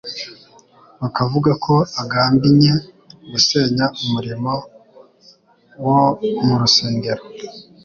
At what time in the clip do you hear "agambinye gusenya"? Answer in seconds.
2.01-3.85